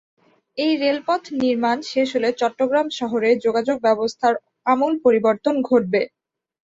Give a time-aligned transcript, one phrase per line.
[0.57, 4.33] এই রেলপথ নির্মাণ শেষ হলে চট্টগ্রাম শহরে যোগাযোগ ব্যবস্থার
[4.65, 6.01] আমূল পরিবর্তন ঘটবে।